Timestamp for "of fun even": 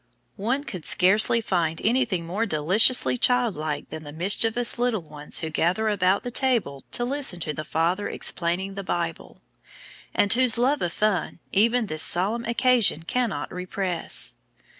10.81-11.85